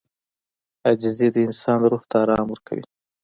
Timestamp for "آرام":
2.23-2.45